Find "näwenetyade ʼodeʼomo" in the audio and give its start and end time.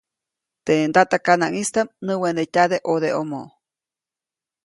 2.05-3.41